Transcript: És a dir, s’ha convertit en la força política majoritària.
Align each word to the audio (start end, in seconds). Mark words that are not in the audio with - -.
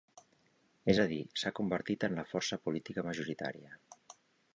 És 0.93 1.01
a 1.03 1.03
dir, 1.11 1.19
s’ha 1.41 1.51
convertit 1.59 2.05
en 2.07 2.17
la 2.21 2.25
força 2.31 2.59
política 2.65 3.05
majoritària. 3.09 3.77